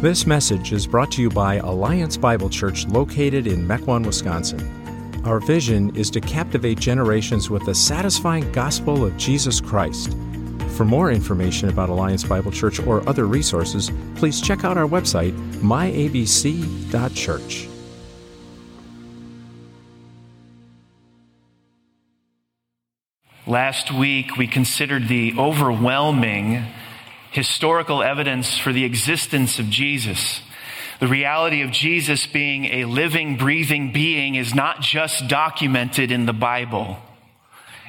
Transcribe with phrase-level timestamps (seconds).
[0.00, 4.58] This message is brought to you by Alliance Bible Church located in Mequon, Wisconsin.
[5.26, 10.16] Our vision is to captivate generations with the satisfying gospel of Jesus Christ.
[10.70, 15.32] For more information about Alliance Bible Church or other resources, please check out our website,
[15.60, 16.08] myabc.church.
[23.46, 26.64] Last week, we considered the overwhelming
[27.30, 30.40] historical evidence for the existence of Jesus.
[30.98, 36.32] The reality of Jesus being a living, breathing being is not just documented in the
[36.32, 36.98] Bible.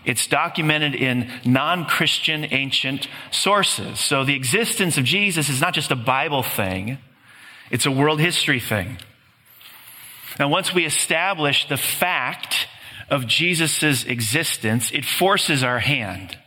[0.05, 3.99] It's documented in non Christian ancient sources.
[3.99, 6.97] So the existence of Jesus is not just a Bible thing,
[7.69, 8.97] it's a world history thing.
[10.39, 12.67] Now, once we establish the fact
[13.09, 16.37] of Jesus' existence, it forces our hand.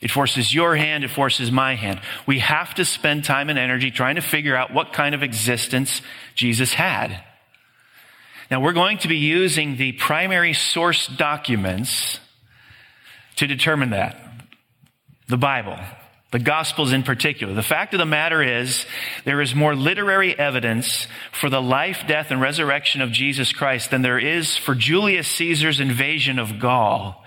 [0.00, 2.00] It forces your hand, it forces my hand.
[2.26, 6.02] We have to spend time and energy trying to figure out what kind of existence
[6.34, 7.24] Jesus had.
[8.50, 12.20] Now, we're going to be using the primary source documents
[13.36, 14.20] to determine that.
[15.26, 15.78] The Bible,
[16.32, 17.54] the Gospels in particular.
[17.54, 18.84] The fact of the matter is,
[19.24, 24.02] there is more literary evidence for the life, death, and resurrection of Jesus Christ than
[24.02, 27.23] there is for Julius Caesar's invasion of Gaul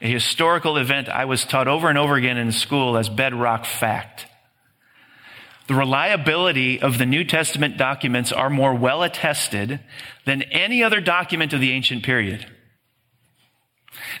[0.00, 4.26] a historical event I was taught over and over again in school as bedrock fact.
[5.68, 9.80] The reliability of the New Testament documents are more well attested
[10.24, 12.44] than any other document of the ancient period.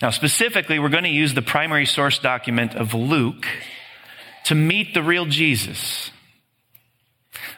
[0.00, 3.46] Now, specifically, we're going to use the primary source document of Luke
[4.44, 6.10] to meet the real Jesus.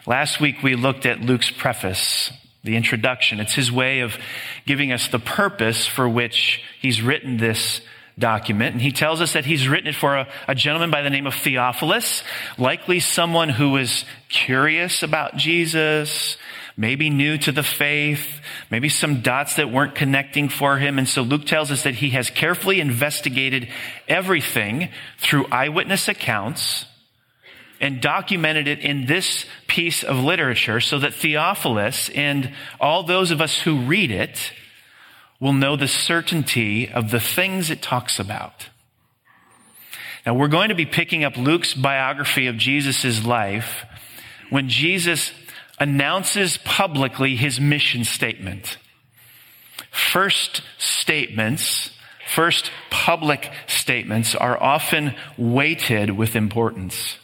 [0.05, 2.31] Last week, we looked at Luke's preface,
[2.63, 3.39] the introduction.
[3.39, 4.17] It's his way of
[4.65, 7.81] giving us the purpose for which he's written this
[8.17, 8.73] document.
[8.73, 11.27] And he tells us that he's written it for a, a, gentleman by the name
[11.27, 12.23] of Theophilus,
[12.57, 16.37] likely someone who was curious about Jesus,
[16.77, 20.97] maybe new to the faith, maybe some dots that weren't connecting for him.
[20.97, 23.69] And so Luke tells us that he has carefully investigated
[24.07, 26.85] everything through eyewitness accounts
[27.81, 33.41] and documented it in this piece of literature so that Theophilus and all those of
[33.41, 34.53] us who read it
[35.43, 38.69] will know the certainty of the things it talks about.
[40.25, 43.83] Now, we're going to be picking up Luke's biography of Jesus' life
[44.49, 45.33] when Jesus
[45.77, 48.77] announces publicly his mission statement.
[49.91, 51.91] First statements,
[52.25, 57.17] first public statements are often weighted with importance.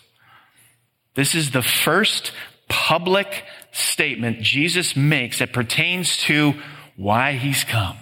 [1.16, 2.34] This is the first
[2.68, 6.56] public statement Jesus makes that pertains to
[6.97, 7.96] why he's come.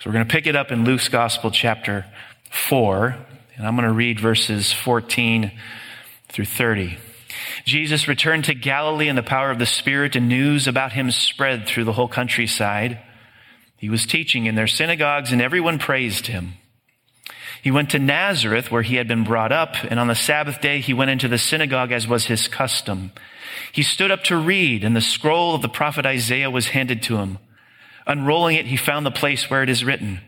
[0.00, 2.06] So we're going to pick it up in Luke's Gospel, chapter
[2.50, 3.16] 4,
[3.56, 5.52] and I'm going to read verses 14
[6.30, 6.96] through 30.
[7.66, 11.66] Jesus returned to Galilee in the power of the Spirit, and news about him spread
[11.66, 12.98] through the whole countryside.
[13.76, 16.54] He was teaching in their synagogues, and everyone praised him.
[17.62, 20.80] He went to Nazareth, where he had been brought up, and on the Sabbath day
[20.80, 23.12] he went into the synagogue as was his custom.
[23.70, 27.18] He stood up to read, and the scroll of the prophet Isaiah was handed to
[27.18, 27.38] him.
[28.10, 30.20] Unrolling it, he found the place where it is written,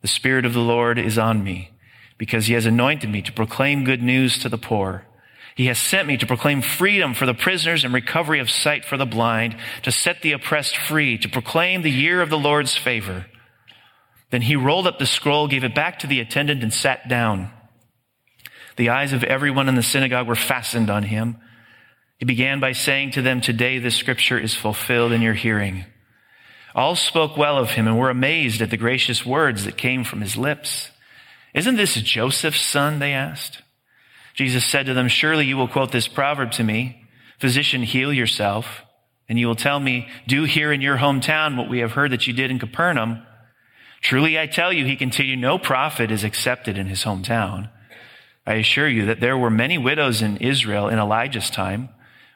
[0.00, 1.72] The Spirit of the Lord is on me,
[2.18, 5.04] because he has anointed me to proclaim good news to the poor.
[5.56, 8.96] He has sent me to proclaim freedom for the prisoners and recovery of sight for
[8.96, 13.26] the blind, to set the oppressed free, to proclaim the year of the Lord's favor.
[14.30, 17.50] Then he rolled up the scroll, gave it back to the attendant, and sat down.
[18.76, 21.38] The eyes of everyone in the synagogue were fastened on him.
[22.18, 25.86] He began by saying to them, Today this scripture is fulfilled in your hearing.
[26.76, 30.20] All spoke well of him and were amazed at the gracious words that came from
[30.20, 30.90] his lips.
[31.54, 32.98] Isn't this Joseph's son?
[32.98, 33.62] They asked.
[34.34, 37.02] Jesus said to them, Surely you will quote this proverb to me
[37.38, 38.82] Physician, heal yourself.
[39.26, 42.26] And you will tell me, Do here in your hometown what we have heard that
[42.26, 43.22] you did in Capernaum.
[44.02, 47.70] Truly I tell you, he continued, no prophet is accepted in his hometown.
[48.46, 51.88] I assure you that there were many widows in Israel in Elijah's time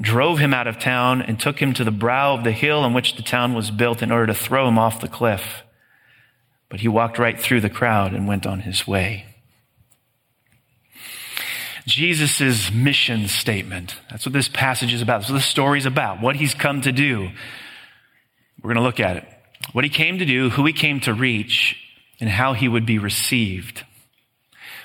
[0.00, 2.94] drove him out of town, and took him to the brow of the hill on
[2.94, 5.62] which the town was built in order to throw him off the cliff.
[6.68, 9.26] But he walked right through the crowd and went on his way.
[11.86, 13.94] Jesus' mission statement.
[14.10, 15.20] That's what this passage is about.
[15.20, 16.20] That's what the story is about.
[16.20, 17.30] What he's come to do.
[18.60, 19.24] We're going to look at it.
[19.72, 21.76] what he came to do, who he came to reach,
[22.20, 23.84] and how he would be received.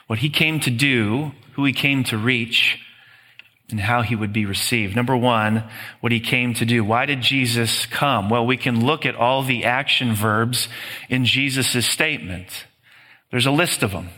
[0.08, 2.80] What he came to do, who he came to reach,
[3.72, 4.96] and how he would be received.
[4.96, 5.64] Number one,
[6.00, 6.84] what he came to do.
[6.84, 8.30] Why did Jesus come?
[8.30, 10.70] Well, we can look at all the action verbs
[11.10, 12.66] in Jesus' statement.
[13.32, 14.10] There's a list of them.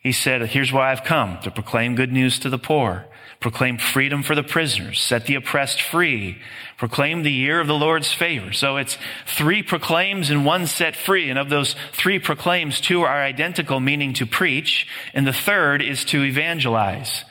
[0.00, 3.06] He said, here's why I've come, to proclaim good news to the poor,
[3.40, 6.38] proclaim freedom for the prisoners, set the oppressed free,
[6.78, 8.52] proclaim the year of the Lord's favor.
[8.52, 8.96] So it's
[9.26, 11.28] three proclaims and one set free.
[11.28, 16.04] And of those three proclaims, two are identical, meaning to preach, and the third is
[16.06, 17.24] to evangelize.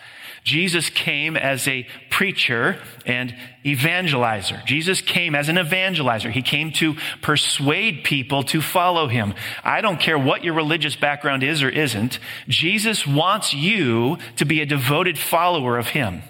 [0.46, 4.64] Jesus came as a preacher and evangelizer.
[4.66, 6.32] Jesus came as an evangelizer.
[6.32, 9.34] He came to persuade people to follow him.
[9.64, 12.20] I don't care what your religious background is or isn't.
[12.48, 16.22] Jesus wants you to be a devoted follower of him.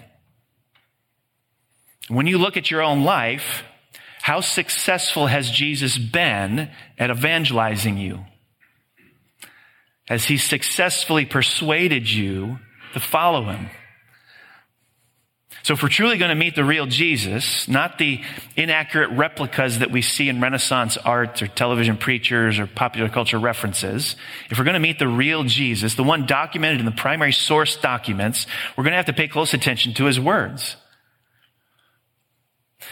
[2.08, 3.64] When you look at your own life,
[4.22, 8.24] how successful has Jesus been at evangelizing you?
[10.08, 12.60] Has he successfully persuaded you
[12.94, 13.68] to follow him?
[15.66, 18.20] So if we're truly going to meet the real Jesus, not the
[18.54, 24.14] inaccurate replicas that we see in Renaissance art or television preachers or popular culture references,
[24.48, 27.76] if we're going to meet the real Jesus, the one documented in the primary source
[27.76, 28.46] documents,
[28.76, 30.76] we're going to have to pay close attention to his words.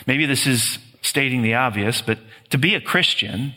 [0.04, 2.18] Maybe this is stating the obvious, but
[2.50, 3.54] to be a Christian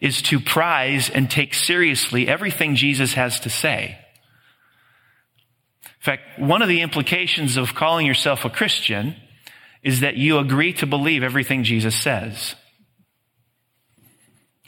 [0.00, 4.01] is to prize and take seriously everything Jesus has to say.
[6.02, 9.14] In fact, one of the implications of calling yourself a Christian
[9.84, 12.56] is that you agree to believe everything Jesus says.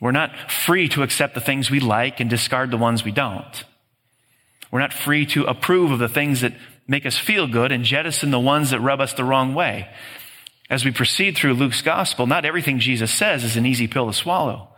[0.00, 3.64] We're not free to accept the things we like and discard the ones we don't.
[4.70, 6.54] We're not free to approve of the things that
[6.86, 9.88] make us feel good and jettison the ones that rub us the wrong way.
[10.70, 14.12] As we proceed through Luke's gospel, not everything Jesus says is an easy pill to
[14.12, 14.73] swallow.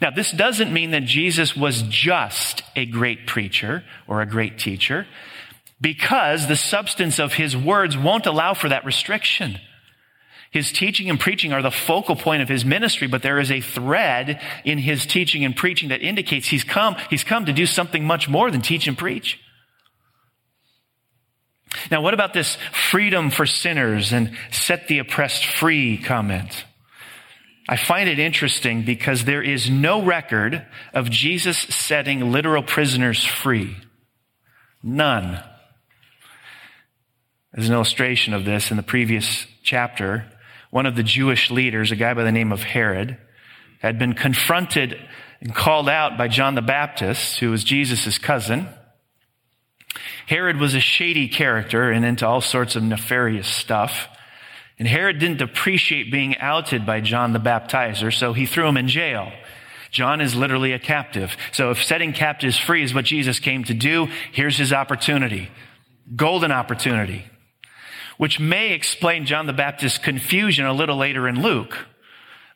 [0.00, 5.06] Now, this doesn't mean that Jesus was just a great preacher or a great teacher,
[5.80, 9.58] because the substance of his words won't allow for that restriction.
[10.50, 13.60] His teaching and preaching are the focal point of his ministry, but there is a
[13.60, 18.04] thread in his teaching and preaching that indicates he's come, he's come to do something
[18.04, 19.38] much more than teach and preach.
[21.90, 26.64] Now, what about this freedom for sinners and set the oppressed free comment?
[27.68, 30.64] I find it interesting because there is no record
[30.94, 33.76] of Jesus setting literal prisoners free.
[34.82, 35.42] None.
[37.54, 40.26] As an illustration of this, in the previous chapter,
[40.70, 43.16] one of the Jewish leaders, a guy by the name of Herod,
[43.80, 44.98] had been confronted
[45.40, 48.68] and called out by John the Baptist, who was Jesus' cousin.
[50.26, 54.08] Herod was a shady character and into all sorts of nefarious stuff.
[54.78, 58.88] And Herod didn't appreciate being outed by John the Baptizer, so he threw him in
[58.88, 59.32] jail.
[59.90, 61.36] John is literally a captive.
[61.52, 65.48] So if setting captives free is what Jesus came to do, here's his opportunity.
[66.14, 67.24] Golden opportunity.
[68.18, 71.86] Which may explain John the Baptist's confusion a little later in Luke.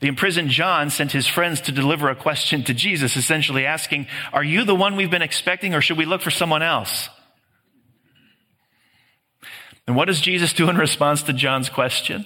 [0.00, 4.44] The imprisoned John sent his friends to deliver a question to Jesus, essentially asking, Are
[4.44, 7.08] you the one we've been expecting, or should we look for someone else?
[9.90, 12.24] And what does Jesus do in response to John's question?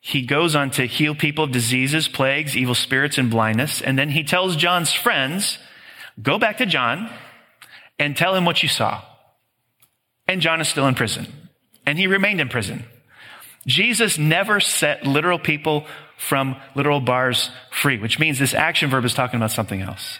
[0.00, 3.80] He goes on to heal people of diseases, plagues, evil spirits, and blindness.
[3.80, 5.60] And then he tells John's friends,
[6.20, 7.08] go back to John
[8.00, 9.00] and tell him what you saw.
[10.26, 11.28] And John is still in prison.
[11.86, 12.82] And he remained in prison.
[13.68, 15.86] Jesus never set literal people
[16.18, 20.18] from literal bars free, which means this action verb is talking about something else.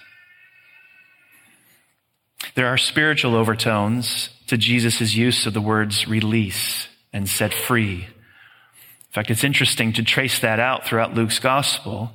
[2.61, 8.05] There are spiritual overtones to Jesus' use of the words release and set free.
[8.05, 12.11] In fact, it's interesting to trace that out throughout Luke's gospel.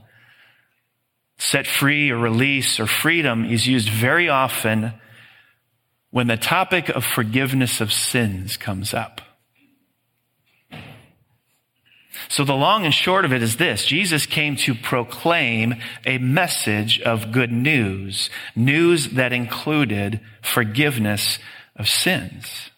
[1.40, 4.94] Set free or release or freedom is used very often
[6.12, 9.22] when the topic of forgiveness of sins comes up.
[12.28, 13.86] So the long and short of it is this.
[13.86, 21.40] Jesus came to proclaim a message of good news, news that included forgiveness
[21.76, 22.72] of sins.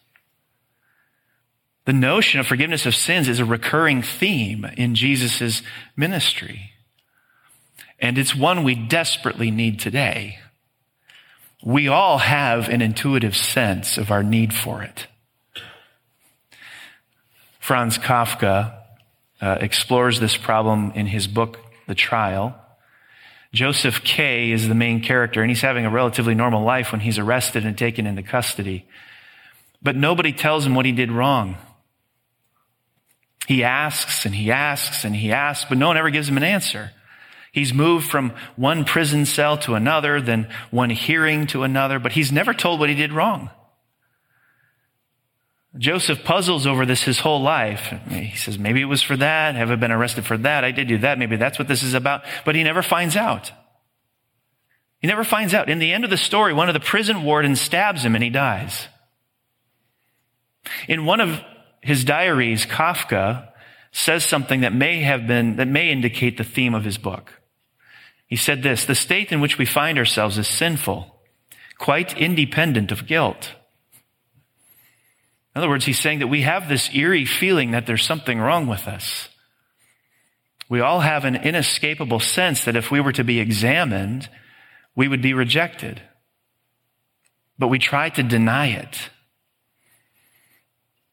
[1.84, 5.62] The notion of forgiveness of sins is a recurring theme in Jesus'
[5.96, 6.72] ministry.
[7.98, 10.38] And it's one we desperately need today.
[11.64, 15.06] We all have an intuitive sense of our need for it.
[17.58, 18.77] Franz Kafka
[19.40, 22.54] uh, explores this problem in his book, The Trial.
[23.52, 24.50] Joseph K.
[24.50, 27.78] is the main character, and he's having a relatively normal life when he's arrested and
[27.78, 28.86] taken into custody.
[29.82, 31.56] But nobody tells him what he did wrong.
[33.46, 36.42] He asks and he asks and he asks, but no one ever gives him an
[36.42, 36.90] answer.
[37.50, 42.30] He's moved from one prison cell to another, then one hearing to another, but he's
[42.30, 43.48] never told what he did wrong.
[45.76, 47.92] Joseph puzzles over this his whole life.
[48.08, 49.54] He says, maybe it was for that.
[49.54, 50.64] Have I been arrested for that?
[50.64, 51.18] I did do that.
[51.18, 52.22] Maybe that's what this is about.
[52.44, 53.52] But he never finds out.
[55.00, 55.68] He never finds out.
[55.68, 58.30] In the end of the story, one of the prison wardens stabs him and he
[58.30, 58.88] dies.
[60.88, 61.40] In one of
[61.82, 63.48] his diaries, Kafka
[63.92, 67.40] says something that may have been, that may indicate the theme of his book.
[68.26, 71.14] He said this, the state in which we find ourselves is sinful,
[71.78, 73.54] quite independent of guilt.
[75.58, 78.68] In other words, he's saying that we have this eerie feeling that there's something wrong
[78.68, 79.28] with us.
[80.68, 84.28] We all have an inescapable sense that if we were to be examined,
[84.94, 86.00] we would be rejected.
[87.58, 89.10] But we try to deny it.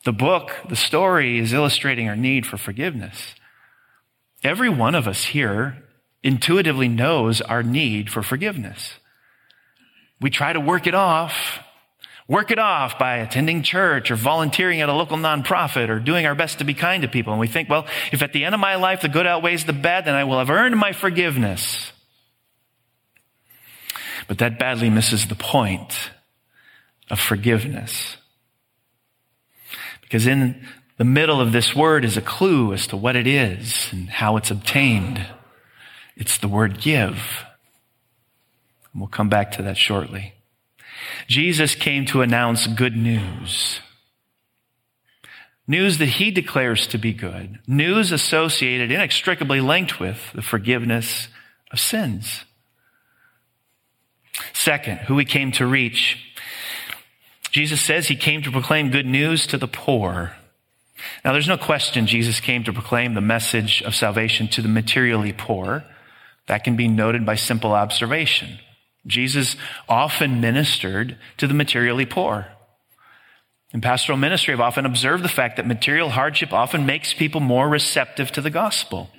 [0.04, 3.34] The book, the story is illustrating our need for forgiveness.
[4.44, 5.84] Every one of us here
[6.22, 8.94] intuitively knows our need for forgiveness.
[10.22, 11.65] We try to work it off,
[12.28, 16.36] work it off by attending church or volunteering at a local nonprofit or doing our
[16.36, 17.34] best to be kind to people.
[17.34, 19.74] And we think, well, if at the end of my life the good outweighs the
[19.74, 21.92] bad, then I will have earned my forgiveness.
[24.28, 25.96] But that badly misses the point
[27.12, 28.18] of forgiveness.
[30.02, 30.66] Because in
[30.98, 34.38] the middle of this word is a clue as to what it is and how
[34.38, 35.24] it's obtained.
[36.16, 37.46] It's the word give.
[38.94, 40.35] And we'll come back to that shortly.
[41.28, 43.80] Jesus came to announce good news.
[45.68, 47.60] News that he declares to be good.
[47.68, 51.28] News associated, inextricably linked with the forgiveness
[51.72, 52.46] of sins.
[54.54, 56.18] Second, who he came to reach
[57.56, 60.36] Jesus says he came to proclaim good news to the poor.
[61.24, 65.32] Now, there's no question Jesus came to proclaim the message of salvation to the materially
[65.32, 65.86] poor.
[66.48, 68.60] That can be noted by simple observation.
[69.06, 69.56] Jesus
[69.88, 72.48] often ministered to the materially poor.
[73.74, 77.68] In pastoral ministry, I've often observed the fact that material hardship often makes people more
[77.68, 79.10] receptive to the gospel.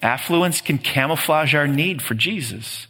[0.00, 2.86] Affluence can camouflage our need for Jesus.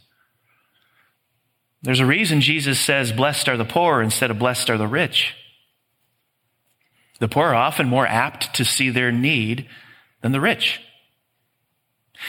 [1.81, 5.33] There's a reason Jesus says, blessed are the poor instead of blessed are the rich.
[7.19, 9.67] The poor are often more apt to see their need
[10.21, 10.81] than the rich.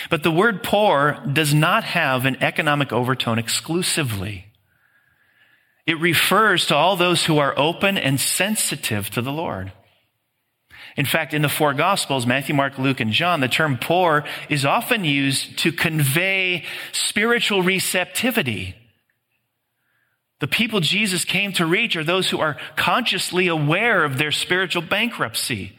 [0.09, 4.47] But the word poor does not have an economic overtone exclusively.
[5.87, 9.73] It refers to all those who are open and sensitive to the Lord.
[10.97, 14.65] In fact, in the four Gospels, Matthew, Mark, Luke, and John, the term poor is
[14.65, 18.77] often used to convey spiritual receptivity
[20.41, 24.83] the people Jesus came to reach are those who are consciously aware of their spiritual
[24.83, 25.79] bankruptcy.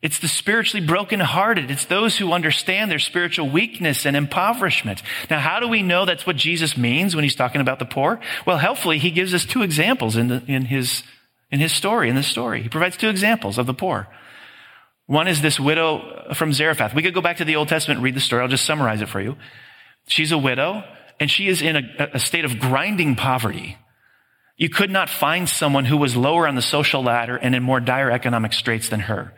[0.00, 1.70] It's the spiritually brokenhearted.
[1.70, 5.02] It's those who understand their spiritual weakness and impoverishment.
[5.28, 8.20] Now, how do we know that's what Jesus means when he's talking about the poor?
[8.46, 11.02] Well, helpfully, he gives us two examples in, the, in his,
[11.50, 12.62] in his story, in the story.
[12.62, 14.06] He provides two examples of the poor.
[15.06, 16.94] One is this widow from Zarephath.
[16.94, 18.42] We could go back to the Old Testament and read the story.
[18.42, 19.36] I'll just summarize it for you.
[20.06, 20.84] She's a widow
[21.18, 23.78] and she is in a, a state of grinding poverty.
[24.56, 27.80] You could not find someone who was lower on the social ladder and in more
[27.80, 29.32] dire economic straits than her.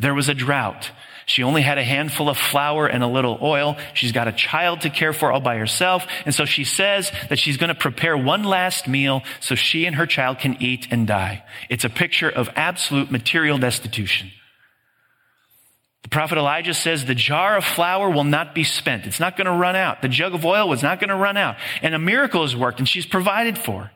[0.00, 0.90] There was a drought.
[1.26, 3.76] She only had a handful of flour and a little oil.
[3.94, 6.06] She's got a child to care for all by herself.
[6.24, 9.94] And so she says that she's going to prepare one last meal so she and
[9.94, 11.44] her child can eat and die.
[11.68, 14.32] It's a picture of absolute material destitution.
[16.02, 19.06] The prophet Elijah says the jar of flour will not be spent.
[19.06, 20.00] It's not going to run out.
[20.00, 21.56] The jug of oil was not going to run out.
[21.82, 23.92] And a miracle has worked and she's provided for.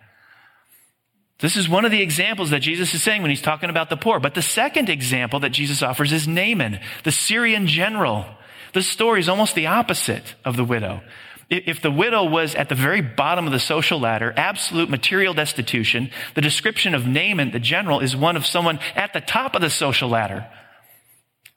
[1.40, 3.96] This is one of the examples that Jesus is saying when he's talking about the
[3.96, 4.20] poor.
[4.20, 8.26] But the second example that Jesus offers is Naaman, the Syrian general.
[8.72, 11.02] The story is almost the opposite of the widow.
[11.50, 16.10] If the widow was at the very bottom of the social ladder, absolute material destitution,
[16.34, 19.70] the description of Naaman, the general, is one of someone at the top of the
[19.70, 20.46] social ladder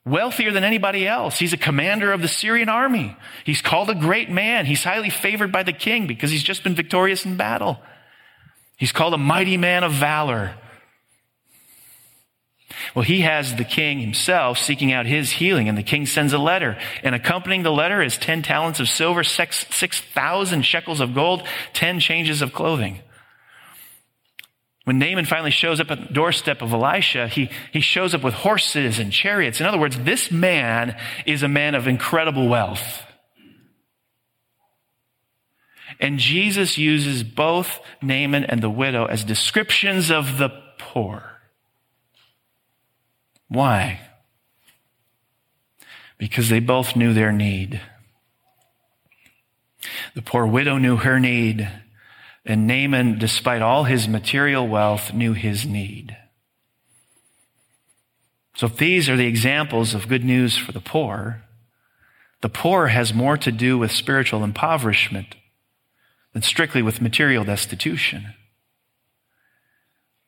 [0.08, 1.38] wealthier than anybody else.
[1.38, 3.16] He's a commander of the Syrian army.
[3.46, 4.66] He's called a great man.
[4.66, 7.80] He's highly favored by the king because he's just been victorious in battle.
[8.78, 10.54] He's called a mighty man of valor.
[12.94, 16.38] Well, he has the king himself seeking out his healing, and the king sends a
[16.38, 16.78] letter.
[17.04, 21.44] And accompanying the letter is 10 talents of silver, 6,000 shekels of gold,
[21.74, 23.00] 10 changes of clothing.
[24.84, 28.34] When Naaman finally shows up at the doorstep of Elisha, he, he shows up with
[28.34, 29.60] horses and chariots.
[29.60, 33.04] In other words, this man is a man of incredible wealth.
[36.00, 41.24] And Jesus uses both Naaman and the widow as descriptions of the poor.
[43.48, 44.02] Why?
[46.18, 47.82] because they both knew their need.
[50.16, 51.70] The poor widow knew her need,
[52.46, 56.18] and Naaman, despite all his material wealth, knew his need.
[58.56, 61.44] So if these are the examples of good news for the poor,
[62.42, 65.36] the poor has more to do with spiritual impoverishment
[66.38, 68.36] than strictly with material destitution.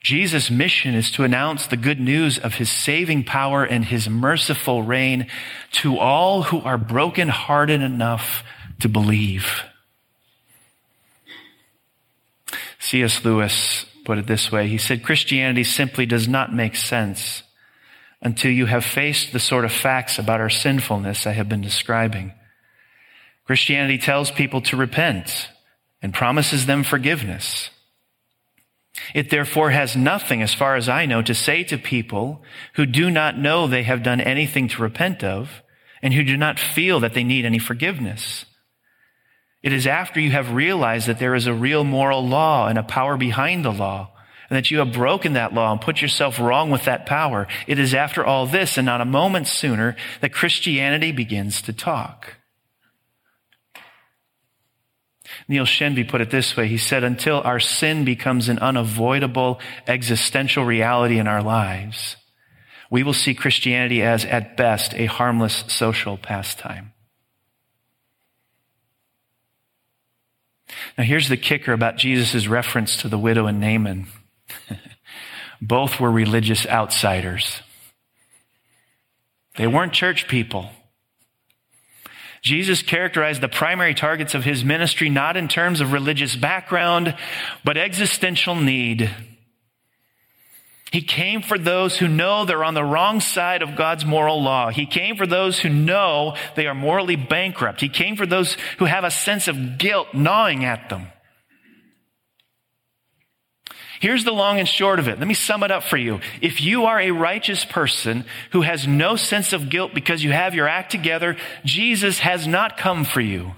[0.02, 4.82] Jesus' mission is to announce the good news of his saving power and his merciful
[4.82, 5.28] reign
[5.72, 8.44] to all who are brokenhearted enough
[8.80, 9.62] to believe.
[12.80, 13.24] C.S.
[13.24, 14.68] Lewis put it this way.
[14.68, 17.44] He said, Christianity simply does not make sense
[18.20, 22.34] until you have faced the sort of facts about our sinfulness I have been describing.
[23.46, 25.50] Christianity tells people to repent
[26.02, 27.70] and promises them forgiveness.
[29.14, 33.10] It therefore has nothing, as far as I know, to say to people who do
[33.10, 35.64] not know they have done anything to repent of
[36.02, 38.46] and who do not feel that they need any forgiveness.
[39.62, 42.84] It is after you have realized that there is a real moral law and a
[42.84, 44.12] power behind the law
[44.50, 47.48] and that you have broken that law and put yourself wrong with that power.
[47.68, 52.39] It is after all this and not a moment sooner that Christianity begins to talk.
[55.50, 56.68] Neil Shenvi put it this way.
[56.68, 62.16] He said, until our sin becomes an unavoidable existential reality in our lives,
[62.92, 66.94] we will see Christianity as, at best, a harmless social pastime.
[71.00, 74.06] Now, here's the kicker about Jesus' reference to the widow and Naaman.
[75.62, 77.62] Both were religious outsiders.
[79.58, 80.70] They weren't church people.
[82.42, 87.16] Jesus characterized the primary targets of his ministry not in terms of religious background,
[87.64, 89.10] but existential need.
[90.92, 94.70] He came for those who know they're on the wrong side of God's moral law.
[94.70, 97.80] He came for those who know they are morally bankrupt.
[97.80, 101.08] He came for those who have a sense of guilt gnawing at them.
[104.00, 105.20] Here's the long and short of it.
[105.20, 106.22] Let me sum it up for you.
[106.42, 110.56] If you are a righteous person who has no sense of guilt because you have
[110.56, 111.36] your act together,
[111.66, 113.54] Jesus has not come for you.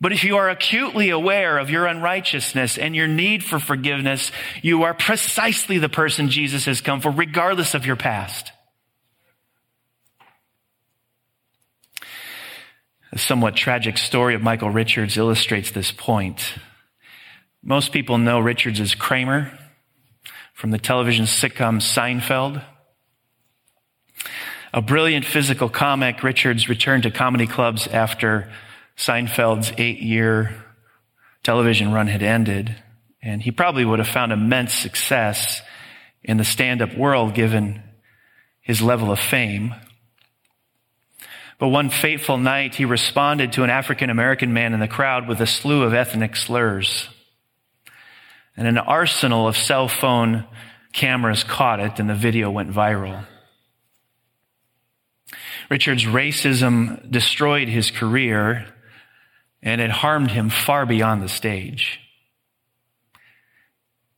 [0.00, 4.30] But if you are acutely aware of your unrighteousness and your need for forgiveness,
[4.62, 8.52] you are precisely the person Jesus has come for, regardless of your past.
[13.12, 16.54] A somewhat tragic story of Michael Richards illustrates this point.
[17.68, 19.50] Most people know Richards as Kramer
[20.54, 22.62] from the television sitcom Seinfeld.
[24.72, 28.52] A brilliant physical comic, Richards returned to comedy clubs after
[28.96, 30.54] Seinfeld's eight year
[31.42, 32.72] television run had ended.
[33.20, 35.60] And he probably would have found immense success
[36.22, 37.82] in the stand up world given
[38.60, 39.74] his level of fame.
[41.58, 45.40] But one fateful night, he responded to an African American man in the crowd with
[45.40, 47.08] a slew of ethnic slurs.
[48.56, 50.46] And an arsenal of cell phone
[50.92, 53.26] cameras caught it, and the video went viral.
[55.70, 58.66] Richards' racism destroyed his career,
[59.62, 62.00] and it harmed him far beyond the stage.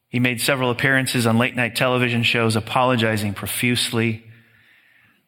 [0.09, 4.24] He made several appearances on late night television shows apologizing profusely,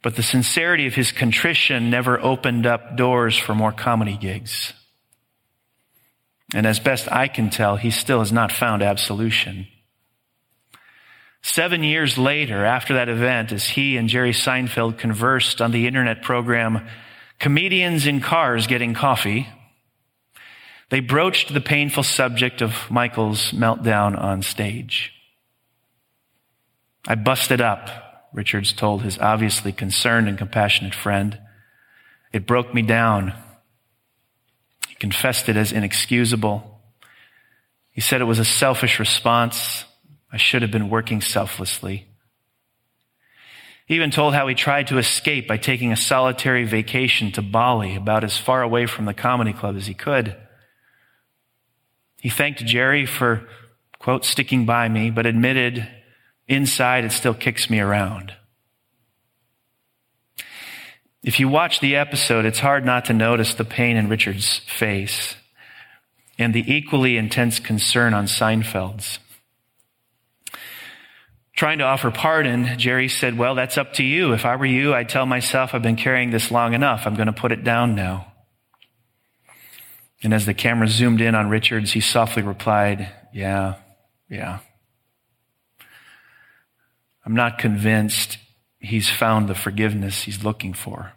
[0.03, 4.73] but the sincerity of his contrition never opened up doors for more comedy gigs.
[6.55, 9.69] And as best I can tell, he still has not found absolution.
[11.43, 16.23] Seven years later, after that event, as he and Jerry Seinfeld conversed on the internet
[16.23, 16.87] program
[17.39, 19.49] Comedians in Cars Getting Coffee,
[20.91, 25.13] they broached the painful subject of Michael's meltdown on stage.
[27.07, 31.39] I busted up, Richards told his obviously concerned and compassionate friend.
[32.33, 33.33] It broke me down
[35.01, 36.81] confessed it as inexcusable.
[37.91, 39.85] He said it was a selfish response.
[40.33, 42.07] I should have been working selflessly.
[43.87, 47.97] He even told how he tried to escape by taking a solitary vacation to Bali,
[47.97, 50.37] about as far away from the comedy club as he could.
[52.21, 53.49] He thanked Jerry for,
[53.99, 55.89] quote, sticking by me, but admitted
[56.47, 58.33] inside it still kicks me around.
[61.23, 65.37] If you watch the episode, it's hard not to notice the pain in Richards' face
[66.39, 69.19] and the equally intense concern on Seinfeld's.
[71.55, 74.33] Trying to offer pardon, Jerry said, Well, that's up to you.
[74.33, 77.07] If I were you, I'd tell myself I've been carrying this long enough.
[77.07, 78.33] I'm going to put it down now.
[80.23, 83.75] And as the camera zoomed in on Richards, he softly replied, Yeah,
[84.31, 84.61] yeah.
[87.27, 88.39] I'm not convinced
[88.81, 91.13] he's found the forgiveness he's looking for.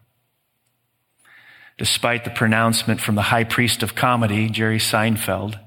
[1.78, 5.60] Despite the pronouncement from the high priest of comedy, Jerry Seinfeld,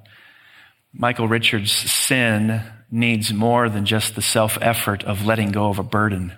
[0.93, 5.83] Michael Richards' sin needs more than just the self effort of letting go of a
[5.83, 6.33] burden.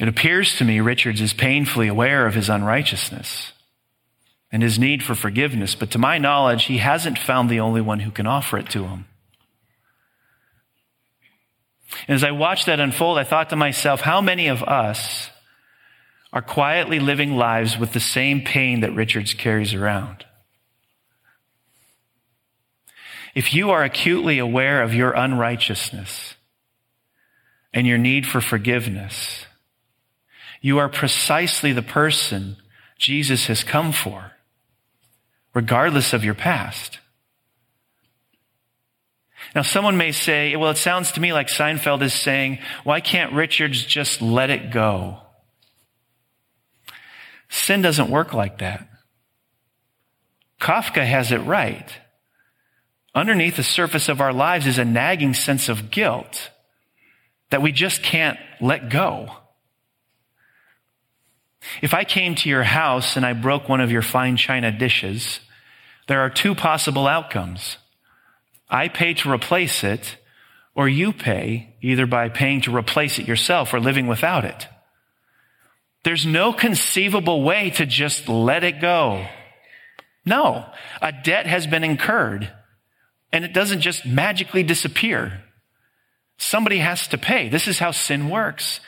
[0.00, 3.52] It appears to me Richards is painfully aware of his unrighteousness
[4.50, 8.00] and his need for forgiveness, but to my knowledge, he hasn't found the only one
[8.00, 9.06] who can offer it to him.
[12.08, 15.30] And as I watched that unfold, I thought to myself, how many of us
[16.32, 20.24] are quietly living lives with the same pain that Richards carries around?
[23.34, 26.34] If you are acutely aware of your unrighteousness
[27.72, 29.46] and your need for forgiveness,
[30.60, 32.56] you are precisely the person
[32.98, 34.32] Jesus has come for,
[35.54, 36.98] regardless of your past.
[39.54, 43.32] Now, someone may say, well, it sounds to me like Seinfeld is saying, why can't
[43.32, 45.18] Richards just let it go?
[47.50, 48.88] Sin doesn't work like that.
[50.58, 51.90] Kafka has it right.
[53.14, 56.50] Underneath the surface of our lives is a nagging sense of guilt
[57.50, 59.28] that we just can't let go.
[61.82, 65.40] If I came to your house and I broke one of your fine china dishes,
[66.08, 67.76] there are two possible outcomes.
[68.72, 70.16] I pay to replace it,
[70.74, 74.66] or you pay either by paying to replace it yourself or living without it.
[76.04, 79.26] There's no conceivable way to just let it go.
[80.24, 80.66] No,
[81.00, 82.50] a debt has been incurred
[83.32, 85.42] and it doesn't just magically disappear.
[86.38, 87.48] Somebody has to pay.
[87.48, 88.80] This is how sin works.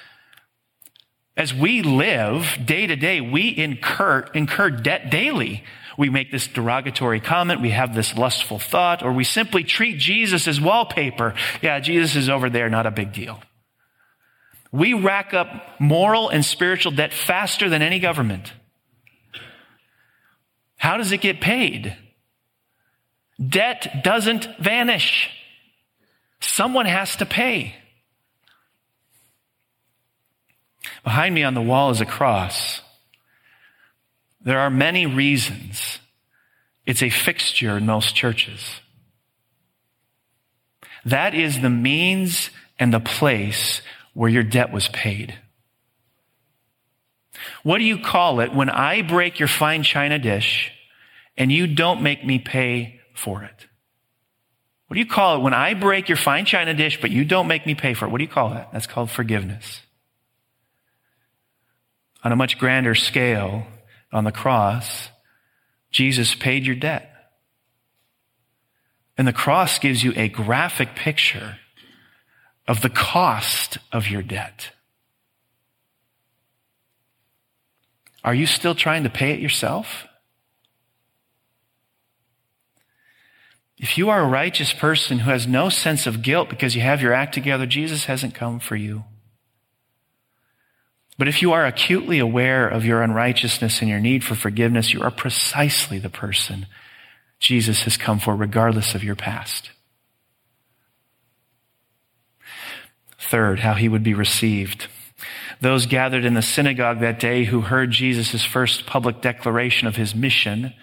[1.37, 5.64] As we live day to day, we incur, incur debt daily.
[5.97, 10.49] We make this derogatory comment, we have this lustful thought, or we simply treat Jesus
[10.49, 11.35] as wallpaper.
[11.63, 13.41] Yeah, Jesus is over there, not a big deal.
[14.73, 18.53] We rack up moral and spiritual debt faster than any government.
[20.77, 21.97] How does it get paid?
[23.41, 25.31] Debt doesn't vanish.
[26.41, 27.75] Someone has to pay.
[31.05, 32.81] Behind me on the wall is a cross.
[34.45, 35.99] There are many reasons
[36.87, 38.81] it's a fixture in most churches.
[41.07, 43.81] That is the means and the place
[44.13, 45.35] where your debt was paid.
[47.63, 50.73] What do you call it when I break your fine china dish
[51.37, 53.67] and you don't make me pay for it?
[54.89, 57.49] What do you call it when I break your fine china dish but you don't
[57.49, 58.11] make me pay for it?
[58.11, 58.71] What do you call that?
[58.73, 59.81] That's called forgiveness.
[62.23, 63.67] On a much grander scale,
[64.14, 65.11] on the cross,
[65.90, 67.11] Jesus paid your debt.
[69.18, 71.59] And the cross gives you a graphic picture
[72.66, 74.70] of the cost of your debt.
[78.22, 80.07] Are you still trying to pay it yourself?
[83.77, 87.03] If you are a righteous person who has no sense of guilt because you have
[87.03, 89.05] your act together, Jesus hasn't come for you.
[91.16, 95.03] But if you are acutely aware of your unrighteousness and your need for forgiveness, you
[95.03, 96.66] are precisely the person
[97.38, 99.70] Jesus has come for, regardless of your past.
[103.18, 104.88] Third, how he would be received.
[105.61, 110.14] Those gathered in the synagogue that day who heard Jesus' first public declaration of his
[110.14, 110.74] mission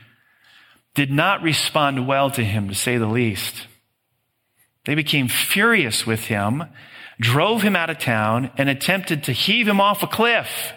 [0.96, 3.68] did not respond well to him, to say the least.
[4.86, 6.64] They became furious with him
[7.22, 10.74] drove him out of town, and attempted to heave him off a cliff.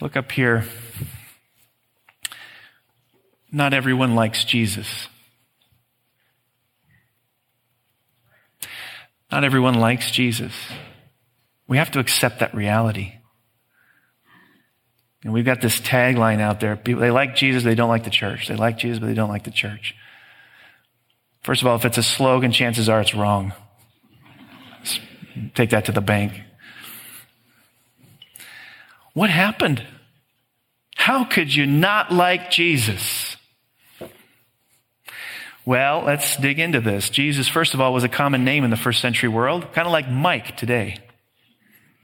[0.00, 0.64] Look up here.
[3.50, 5.08] Not everyone likes Jesus.
[9.30, 10.52] Not everyone likes Jesus.
[11.66, 13.14] We have to accept that reality.
[15.24, 16.76] And we've got this tagline out there.
[16.76, 18.48] People, they like Jesus, they don't like the church.
[18.48, 19.94] They like Jesus, but they don't like the church.
[21.42, 23.52] First of all, if it's a slogan, chances are it's wrong.
[25.54, 26.40] Take that to the bank.
[29.12, 29.84] What happened?
[30.94, 33.36] How could you not like Jesus?
[35.64, 37.10] Well, let's dig into this.
[37.10, 39.92] Jesus, first of all, was a common name in the first century world, kind of
[39.92, 40.98] like Mike today.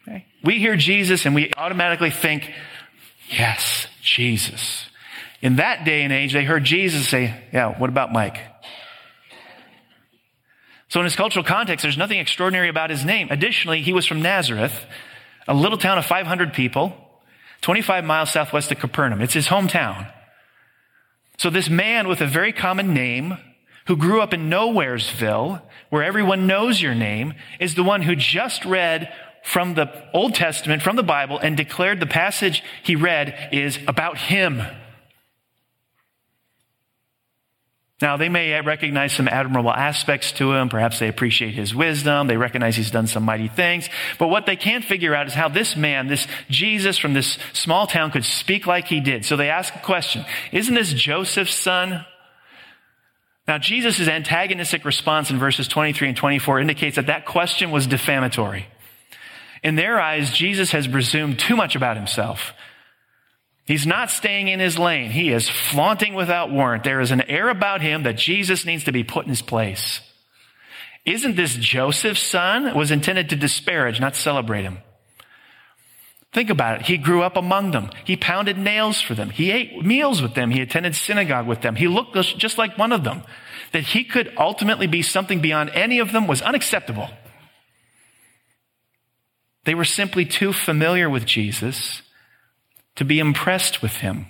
[0.07, 0.27] Okay?
[0.45, 2.53] We hear Jesus and we automatically think,
[3.31, 4.87] yes, Jesus.
[5.43, 8.39] In that day and age, they heard Jesus say, yeah, what about Mike?
[10.89, 13.29] So in his cultural context, there's nothing extraordinary about his name.
[13.31, 14.87] Additionally, he was from Nazareth,
[15.47, 16.95] a little town of 500 people,
[17.61, 19.21] 25 miles southwest of Capernaum.
[19.21, 20.11] It's his hometown.
[21.37, 23.37] So this man with a very common name,
[23.87, 28.65] who grew up in Nowheresville, where everyone knows your name, is the one who just
[28.65, 33.79] read from the Old Testament, from the Bible, and declared the passage he read is
[33.87, 34.63] about him.
[38.01, 40.69] Now, they may recognize some admirable aspects to him.
[40.69, 42.29] Perhaps they appreciate his wisdom.
[42.29, 43.89] They recognize he's done some mighty things.
[44.21, 47.89] But what they can't figure out is how this man, this Jesus from this small
[47.89, 49.25] town could speak like he did.
[49.25, 50.25] So they ask a question.
[50.53, 52.05] Isn't this Joseph's son?
[53.49, 58.69] Now, Jesus' antagonistic response in verses 23 and 24 indicates that that question was defamatory.
[59.65, 62.53] In their eyes, Jesus has presumed too much about himself.
[63.69, 65.11] He's not staying in his lane.
[65.11, 66.85] He is flaunting without warrant.
[66.85, 70.01] There is an air about him that Jesus needs to be put in his place.
[71.05, 72.67] Isn't this Joseph's son?
[72.67, 74.79] It was intended to disparage, not celebrate him.
[76.33, 76.87] Think about it.
[76.87, 77.91] He grew up among them.
[78.07, 79.29] He pounded nails for them.
[79.29, 80.51] He ate meals with them.
[80.51, 81.77] He attended synagogue with them.
[81.77, 83.23] He looked just like one of them.
[83.73, 87.11] That he could ultimately be something beyond any of them was unacceptable.
[89.65, 92.01] They were simply too familiar with Jesus
[92.99, 94.27] to be impressed with him.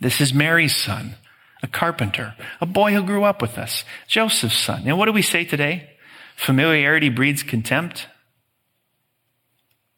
[0.00, 1.14] This is Mary's son,
[1.62, 4.82] a carpenter, a boy who grew up with us, Joseph's son.
[4.84, 5.90] And what do we say today?
[6.34, 8.08] Familiarity breeds contempt.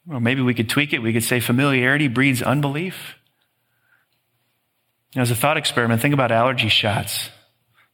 [0.05, 0.99] Well, maybe we could tweak it.
[0.99, 3.15] We could say familiarity breeds unbelief.
[5.15, 7.31] As a thought experiment, think about allergy shots.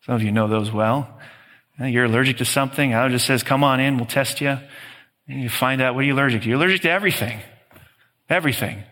[0.06, 1.18] Some of you know those well.
[1.80, 2.92] You're allergic to something.
[2.92, 4.58] Allergist says, come on in, we'll test you.
[5.30, 6.50] And you find out what are you allergic to?
[6.50, 7.40] You're allergic to everything.
[8.30, 8.84] Everything.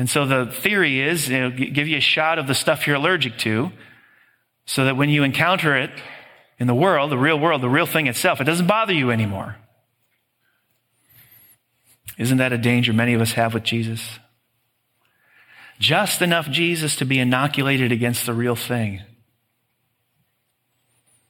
[0.00, 2.96] And so the theory is, you know, give you a shot of the stuff you're
[2.96, 3.70] allergic to
[4.64, 5.90] so that when you encounter it
[6.58, 9.56] in the world, the real world, the real thing itself, it doesn't bother you anymore.
[12.16, 14.18] Isn't that a danger many of us have with Jesus?
[15.78, 19.02] Just enough Jesus to be inoculated against the real thing.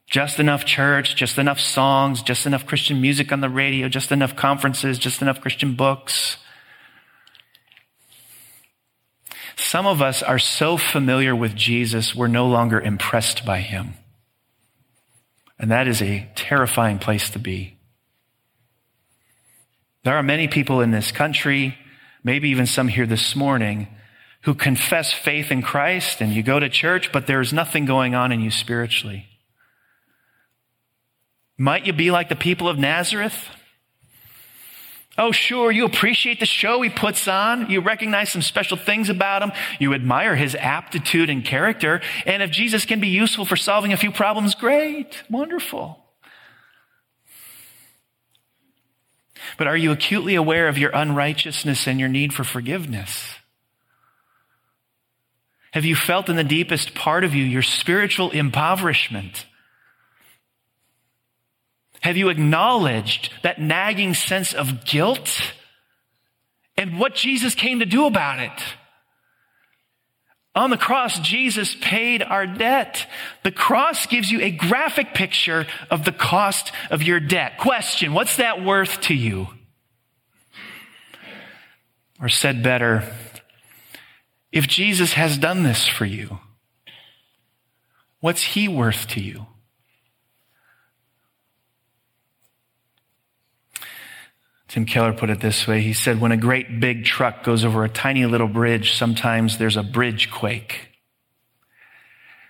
[0.06, 4.36] Just enough church, just enough songs, just enough Christian music on the radio, just enough
[4.36, 6.36] conferences, just enough Christian books.
[9.56, 13.94] Some of us are so familiar with Jesus, we're no longer impressed by him.
[15.58, 17.76] And that is a terrifying place to be.
[20.02, 21.76] There are many people in this country,
[22.24, 23.88] maybe even some here this morning,
[24.42, 28.32] who confess faith in Christ and you go to church, but there's nothing going on
[28.32, 29.26] in you spiritually.
[31.58, 33.50] Might you be like the people of Nazareth?
[35.18, 37.68] Oh, sure, you appreciate the show he puts on.
[37.70, 39.52] You recognize some special things about him.
[39.78, 42.00] You admire his aptitude and character.
[42.24, 45.98] And if Jesus can be useful for solving a few problems, great, wonderful.
[49.58, 53.34] But are you acutely aware of your unrighteousness and your need for forgiveness?
[55.72, 59.46] Have you felt in the deepest part of you your spiritual impoverishment?
[62.00, 65.52] Have you acknowledged that nagging sense of guilt
[66.76, 68.62] and what Jesus came to do about it?
[70.54, 73.06] On the cross, Jesus paid our debt.
[73.44, 77.58] The cross gives you a graphic picture of the cost of your debt.
[77.58, 79.46] Question, what's that worth to you?
[82.20, 83.04] Or said better,
[84.50, 86.40] if Jesus has done this for you,
[88.20, 89.46] what's he worth to you?
[94.70, 95.80] Tim Keller put it this way.
[95.80, 99.76] He said, when a great big truck goes over a tiny little bridge, sometimes there's
[99.76, 100.90] a bridge quake.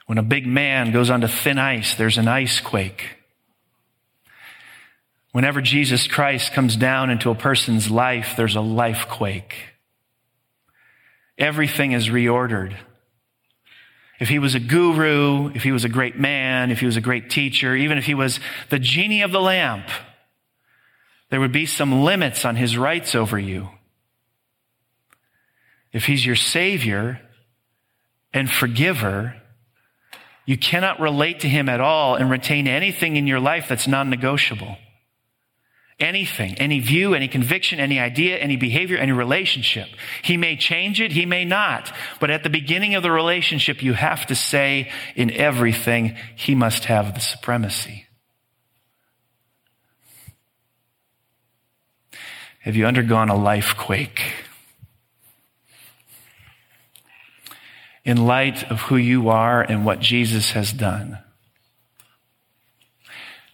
[0.04, 3.16] When a big man goes onto thin ice, there's an ice quake.
[5.32, 9.54] Whenever Jesus Christ comes down into a person's life, there's a life quake.
[11.38, 12.76] Everything is reordered.
[14.18, 17.00] If he was a guru, if he was a great man, if he was a
[17.00, 19.88] great teacher, even if he was the genie of the lamp,
[21.30, 23.70] there would be some limits on his rights over you.
[25.92, 27.20] If he's your savior
[28.32, 29.36] and forgiver,
[30.44, 34.10] you cannot relate to him at all and retain anything in your life that's non
[34.10, 34.76] negotiable.
[35.98, 39.86] Anything, any view, any conviction, any idea, any behavior, any relationship.
[40.22, 41.92] He may change it, he may not.
[42.20, 46.86] But at the beginning of the relationship, you have to say in everything, he must
[46.86, 48.06] have the supremacy.
[52.60, 54.20] Have you undergone a life quake?
[58.04, 61.18] In light of who you are and what Jesus has done,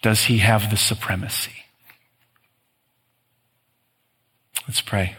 [0.03, 1.53] does he have the supremacy?
[4.67, 5.17] Let's pray.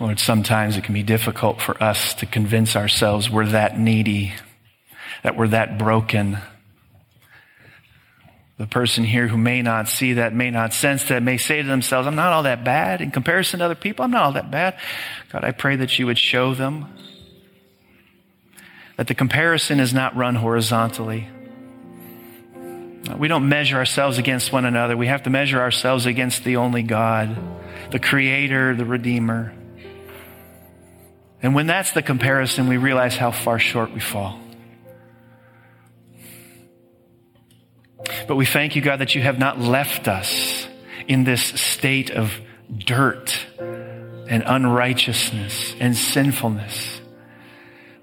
[0.00, 4.32] Lord, sometimes it can be difficult for us to convince ourselves we're that needy,
[5.22, 6.38] that we're that broken.
[8.56, 11.66] The person here who may not see that, may not sense that, may say to
[11.66, 14.04] themselves, I'm not all that bad in comparison to other people.
[14.04, 14.78] I'm not all that bad.
[15.30, 16.86] God, I pray that you would show them
[18.96, 21.28] that the comparison is not run horizontally.
[23.18, 24.96] We don't measure ourselves against one another.
[24.96, 27.36] We have to measure ourselves against the only God,
[27.90, 29.52] the Creator, the Redeemer.
[31.42, 34.38] And when that's the comparison, we realize how far short we fall.
[38.26, 40.66] But we thank you, God, that you have not left us
[41.06, 42.32] in this state of
[42.76, 43.36] dirt
[44.28, 47.00] and unrighteousness and sinfulness.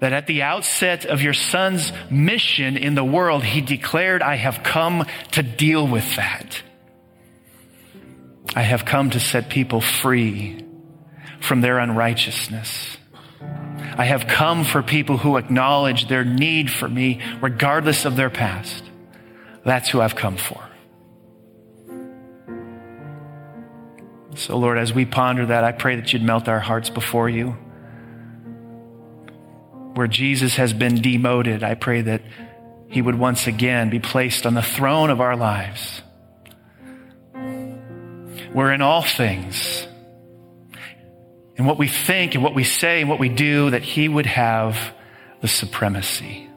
[0.00, 4.62] That at the outset of your son's mission in the world, he declared, I have
[4.62, 6.62] come to deal with that.
[8.54, 10.64] I have come to set people free
[11.40, 12.96] from their unrighteousness.
[13.40, 18.84] I have come for people who acknowledge their need for me, regardless of their past.
[19.64, 20.60] That's who I've come for.
[24.34, 27.50] So, Lord, as we ponder that, I pray that you'd melt our hearts before you.
[29.94, 32.22] Where Jesus has been demoted, I pray that
[32.88, 36.02] he would once again be placed on the throne of our lives.
[38.52, 39.86] Where in all things,
[41.56, 44.26] in what we think and what we say and what we do, that he would
[44.26, 44.94] have
[45.42, 46.48] the supremacy.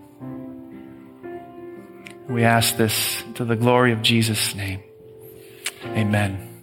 [2.27, 4.83] We ask this to the glory of Jesus' name.
[5.85, 6.54] Amen.